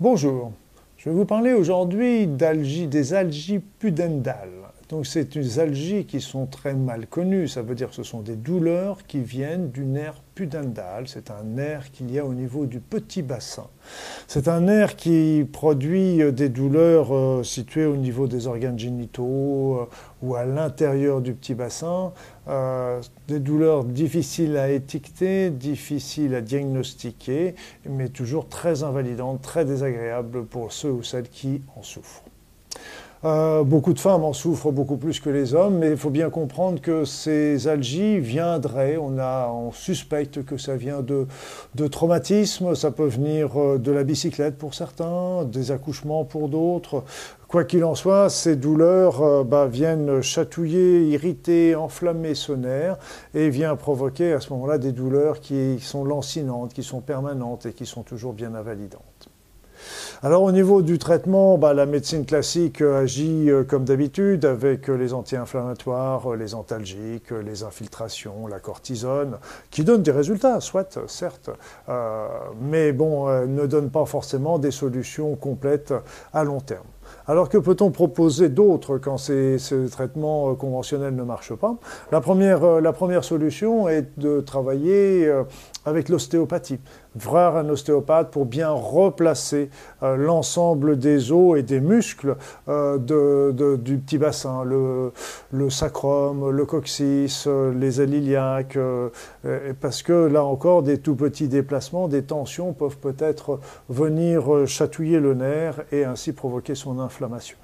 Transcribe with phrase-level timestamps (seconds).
[0.00, 0.52] Bonjour,
[0.96, 4.48] je vais vous parler aujourd'hui des algies pudendales.
[4.88, 8.20] Donc c'est des algies qui sont très mal connues, ça veut dire que ce sont
[8.20, 12.66] des douleurs qui viennent du nerf pudendal, c'est un nerf qu'il y a au niveau
[12.66, 13.68] du petit bassin.
[14.28, 19.78] C'est un nerf qui produit euh, des douleurs euh, situées au niveau des organes génitaux
[19.80, 19.88] euh,
[20.22, 22.12] ou à l'intérieur du petit bassin,
[22.46, 27.54] des douleurs difficiles à étiqueter, difficiles à diagnostiquer,
[27.88, 32.22] mais toujours très invalidantes, très désagréables pour ceux ou celles qui en souffrent.
[33.24, 36.28] Euh, beaucoup de femmes en souffrent beaucoup plus que les hommes, mais il faut bien
[36.28, 41.28] comprendre que ces algies viendraient, on, a, on suspecte que ça vient de,
[41.76, 47.04] de traumatismes, ça peut venir euh, de la bicyclette pour certains, des accouchements pour d'autres.
[47.46, 52.96] Quoi qu'il en soit, ces douleurs euh, bah, viennent chatouiller, irriter, enflammer ce nerf
[53.34, 57.72] et viennent provoquer à ce moment-là des douleurs qui sont lancinantes, qui sont permanentes et
[57.72, 59.11] qui sont toujours bien invalidantes.
[60.24, 64.88] Alors au niveau du traitement, bah, la médecine classique euh, agit euh, comme d'habitude avec
[64.88, 69.38] euh, les anti-inflammatoires, les antalgiques, les infiltrations, la cortisone,
[69.72, 71.50] qui donnent des résultats, soit, certes,
[72.60, 75.92] mais bon, ne donnent pas forcément des solutions complètes
[76.32, 76.86] à long terme.
[77.28, 79.58] Alors que peut-on proposer d'autres quand ces,
[79.90, 81.76] traitements euh, conventionnels ne marchent pas?
[82.10, 85.44] La première, euh, la première, solution est de travailler euh,
[85.84, 86.80] avec l'ostéopathie.
[87.14, 89.68] Voir un ostéopathe pour bien replacer
[90.00, 95.12] l'ensemble des os et des muscles du petit bassin, le,
[95.50, 98.12] le, sacrum, le coccyx, les ailes
[99.78, 103.60] parce que là encore, des tout petits déplacements, des tensions peuvent peut-être
[103.90, 107.58] venir chatouiller le nerf et ainsi provoquer son inflammation.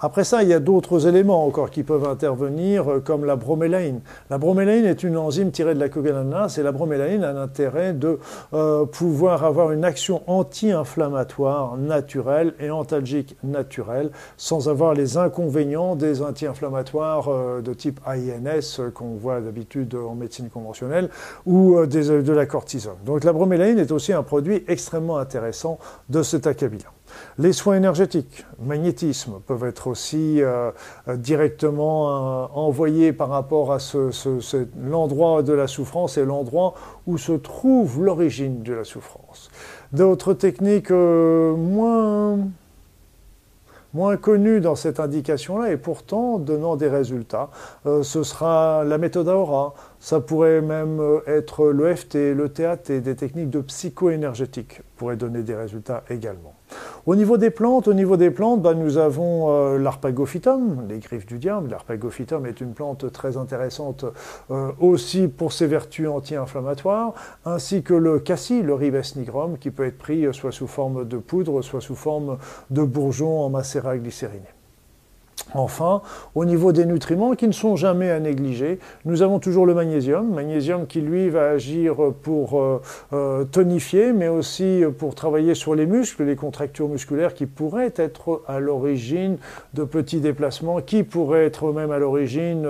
[0.00, 4.00] Après ça, il y a d'autres éléments encore qui peuvent intervenir, euh, comme la bromélaïne.
[4.30, 8.20] La bromélaïne est une enzyme tirée de la coguanase et la bromélaïne a l'intérêt de
[8.54, 16.22] euh, pouvoir avoir une action anti-inflammatoire naturelle et antalgique naturelle, sans avoir les inconvénients des
[16.22, 21.10] anti-inflammatoires euh, de type AINS qu'on voit d'habitude en médecine conventionnelle
[21.44, 22.96] ou de la cortisone.
[23.04, 25.78] Donc la bromélaïne est aussi un produit extrêmement intéressant
[26.08, 26.84] de cet acabit
[27.38, 30.70] les soins énergétiques, magnétisme, peuvent être aussi euh,
[31.06, 33.78] euh, directement euh, envoyés par rapport à
[34.76, 36.74] l'endroit de la souffrance et l'endroit
[37.06, 39.50] où se trouve l'origine de la souffrance.
[39.92, 42.38] D'autres techniques moins
[43.94, 47.48] moins connu dans cette indication-là et pourtant donnant des résultats.
[47.86, 53.62] Ce sera la méthode Aura, ça pourrait même être l'EFT, le TAT, des techniques de
[53.62, 56.57] psycho-énergétique pourraient donner des résultats également.
[57.08, 61.24] Au niveau des plantes, au niveau des plantes, bah, nous avons euh, l'arpagophytum, les griffes
[61.24, 61.70] du diable.
[61.70, 64.04] L'arpagophytum est une plante très intéressante
[64.78, 67.14] aussi pour ses vertus anti-inflammatoires,
[67.46, 71.16] ainsi que le cassis, le ribes nigrum, qui peut être pris soit sous forme de
[71.16, 72.36] poudre, soit sous forme
[72.68, 74.57] de bourgeon en macération glycériné.
[75.54, 76.02] Enfin,
[76.34, 80.34] au niveau des nutriments qui ne sont jamais à négliger, nous avons toujours le magnésium.
[80.34, 82.82] Magnésium qui, lui, va agir pour euh,
[83.14, 88.42] euh, tonifier, mais aussi pour travailler sur les muscles, les contractures musculaires qui pourraient être
[88.46, 89.38] à l'origine
[89.72, 92.66] de petits déplacements, qui pourraient être même à l'origine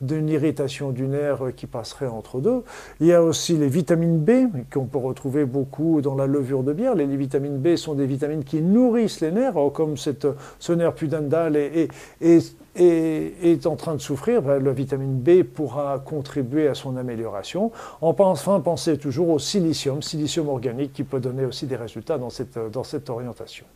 [0.00, 2.62] d'une irritation du nerf qui passerait entre deux.
[3.00, 4.30] Il y a aussi les vitamines B
[4.72, 6.96] qu'on peut retrouver beaucoup dans la levure de bière.
[6.96, 10.26] Les vitamines B sont des vitamines qui nourrissent les nerfs, comme cette,
[10.58, 16.74] ce nerf pudendal est, en train de souffrir, ben, la vitamine B pourra contribuer à
[16.74, 17.72] son amélioration.
[18.00, 22.30] Enfin, pensez toujours au silicium, silicium organique, qui peut donner aussi des résultats dans
[22.84, 23.66] cette orientation.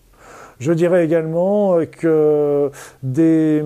[0.58, 2.70] Je dirais également que
[3.02, 3.62] des,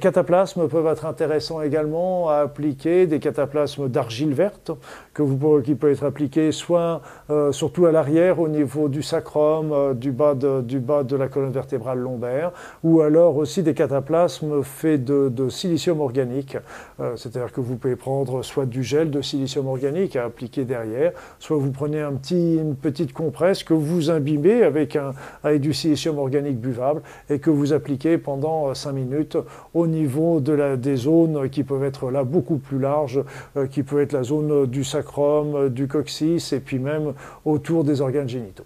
[0.00, 4.70] cataplasmes peuvent être intéressants également à appliquer, des cataplasmes d'argile verte
[5.14, 7.00] que vous, qui peuvent être appliqués soit
[7.30, 11.16] euh, surtout à l'arrière au niveau du sacrum, euh, du, bas de, du bas de
[11.16, 12.52] la colonne vertébrale lombaire,
[12.82, 16.56] ou alors aussi des cataplasmes faits de, silicium organique,
[17.00, 21.12] euh, c'est-à-dire que vous pouvez prendre soit du gel de silicium organique à appliquer derrière,
[21.38, 25.72] soit vous prenez un petit, une petite compresse que vous imbibez avec, un, avec du
[25.72, 29.38] silicium organique buvable et que vous appliquez pendant 5 euh, minutes
[29.72, 33.22] au niveau de la, des zones qui peuvent être là beaucoup plus larges,
[33.56, 37.14] euh, qui peut être la zone du sacrum, du coccyx et puis même
[37.44, 38.64] autour des organes génitaux.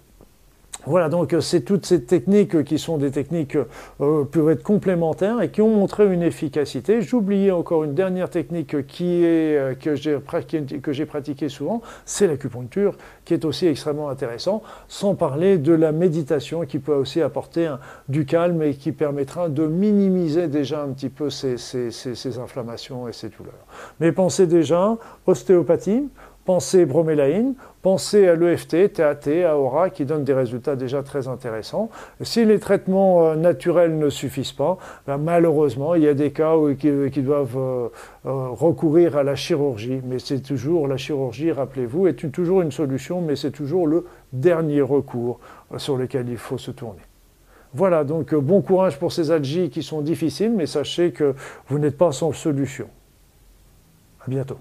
[0.88, 3.56] Voilà, donc euh, c'est toutes ces techniques qui sont des techniques
[4.00, 7.02] euh, peuvent être complémentaires et qui ont montré une efficacité.
[7.02, 12.96] J'oubliais encore une dernière technique euh, que j'ai pratiquée souvent, c'est l'acupuncture,
[13.26, 17.70] qui est aussi extrêmement intéressant, sans parler de la méditation qui peut aussi apporter
[18.08, 23.12] du calme et qui permettra de minimiser déjà un petit peu ces, ces inflammations et
[23.12, 23.66] ces douleurs.
[24.00, 24.96] Mais pensez déjà
[25.26, 26.08] ostéopathie,
[26.48, 27.52] pensez bromélaïne,
[27.82, 31.90] pensez à l'EFT, TAT, AORA, qui donnent des résultats déjà très intéressants.
[32.22, 36.56] Si les traitements euh, naturels ne suffisent pas, ben, malheureusement, il y a des cas
[36.56, 37.88] où, qui, doivent euh,
[38.24, 40.00] euh, recourir à la chirurgie.
[40.06, 44.80] Mais c'est toujours la chirurgie, rappelez-vous, est toujours une solution, mais c'est toujours le dernier
[44.80, 45.40] recours
[45.76, 47.02] sur lequel il faut se tourner.
[47.74, 51.34] Voilà, donc bon courage pour ces algies qui sont difficiles, mais sachez que
[51.66, 52.88] vous n'êtes pas sans solution.
[54.26, 54.56] À bientôt.